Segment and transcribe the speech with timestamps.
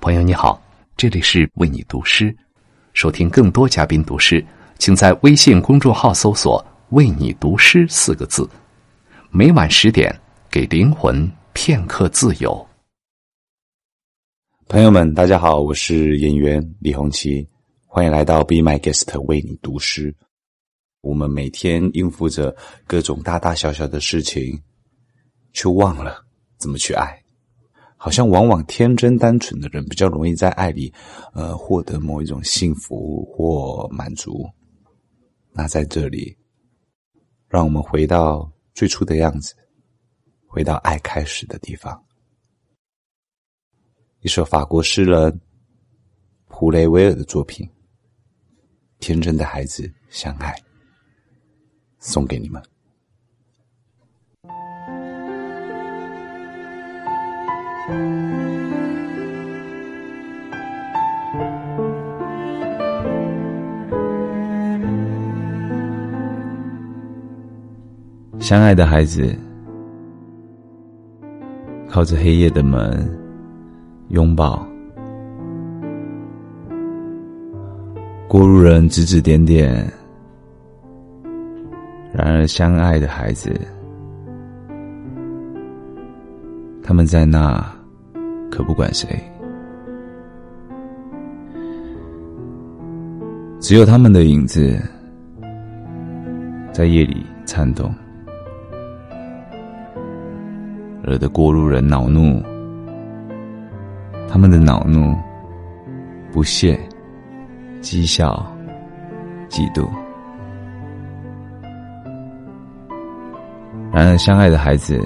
[0.00, 0.58] 朋友你好，
[0.96, 2.34] 这里是为你读诗。
[2.94, 4.42] 收听更多嘉宾读诗，
[4.78, 8.48] 请在微信公众号搜索“为你读诗”四个字。
[9.28, 10.10] 每晚十点，
[10.50, 12.66] 给灵魂片刻自由。
[14.68, 17.46] 朋友们，大家好，我是演员李红旗，
[17.86, 20.14] 欢迎来到 Be My Guest 为你读诗。
[21.02, 22.56] 我们每天应付着
[22.86, 24.62] 各种大大小小的事情，
[25.52, 26.24] 却忘了
[26.56, 27.19] 怎么去爱。
[28.02, 30.90] 好像往往天真单纯的人比较容易在爱里，
[31.34, 34.48] 呃，获得某一种幸福或满足。
[35.52, 36.34] 那在这里，
[37.46, 39.54] 让我们回到最初的样子，
[40.46, 42.02] 回到爱开始的地方。
[44.20, 45.38] 一首法国诗人
[46.46, 47.66] 普雷维尔的作品
[48.98, 50.52] 《天真的孩子相爱》，
[51.98, 52.62] 送给你们。
[68.40, 69.32] 相爱的孩子，
[71.88, 73.08] 靠着黑夜的门
[74.08, 74.66] 拥抱，
[78.26, 79.88] 过路人指指点点。
[82.12, 83.54] 然而，相爱的孩子，
[86.82, 87.79] 他们在那。
[88.50, 89.08] 可不管谁，
[93.60, 94.78] 只有他们的影子
[96.72, 97.94] 在夜里颤动，
[101.02, 102.42] 惹得过路人恼怒。
[104.28, 105.16] 他们的恼怒、
[106.30, 106.78] 不屑、
[107.80, 108.46] 讥笑、
[109.48, 109.88] 嫉妒。
[113.92, 115.00] 然而，相爱的孩子。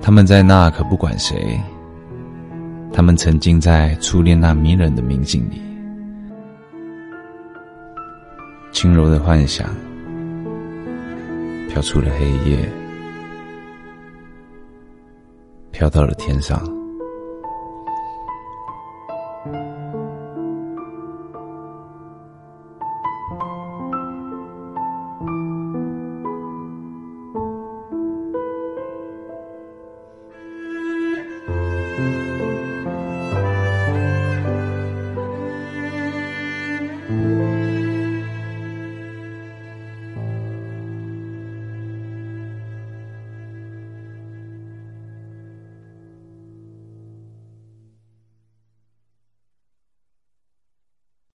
[0.00, 1.60] 他们在那可不管谁，
[2.92, 5.60] 他们沉浸在初恋那迷人的明镜里，
[8.72, 9.68] 轻柔的幻想
[11.68, 12.58] 飘出了黑夜，
[15.70, 16.77] 飘到了天上。